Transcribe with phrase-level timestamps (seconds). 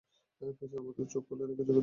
[0.41, 1.79] পেঁচার মতো চোখ খুলে রেখেছ কেনো।